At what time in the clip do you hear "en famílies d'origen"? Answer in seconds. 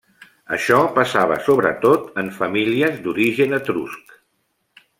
2.21-3.55